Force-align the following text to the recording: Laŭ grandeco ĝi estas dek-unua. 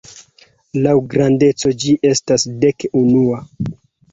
Laŭ 0.85 0.93
grandeco 1.11 1.73
ĝi 1.83 1.93
estas 2.13 2.47
dek-unua. 2.65 3.45